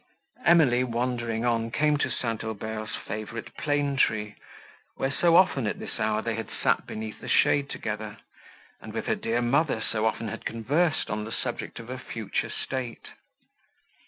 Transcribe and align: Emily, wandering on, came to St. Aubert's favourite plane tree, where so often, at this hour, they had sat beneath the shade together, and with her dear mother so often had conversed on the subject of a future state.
Emily, 0.47 0.83
wandering 0.83 1.45
on, 1.45 1.69
came 1.69 1.95
to 1.97 2.09
St. 2.09 2.43
Aubert's 2.43 2.95
favourite 2.95 3.55
plane 3.55 3.97
tree, 3.97 4.33
where 4.95 5.11
so 5.13 5.35
often, 5.35 5.67
at 5.67 5.77
this 5.77 5.99
hour, 5.99 6.23
they 6.23 6.33
had 6.33 6.49
sat 6.49 6.87
beneath 6.87 7.21
the 7.21 7.29
shade 7.29 7.69
together, 7.69 8.17
and 8.81 8.93
with 8.93 9.05
her 9.05 9.13
dear 9.13 9.43
mother 9.43 9.79
so 9.79 10.07
often 10.07 10.27
had 10.27 10.43
conversed 10.43 11.11
on 11.11 11.23
the 11.23 11.31
subject 11.31 11.77
of 11.79 11.91
a 11.91 11.99
future 11.99 12.49
state. 12.49 13.09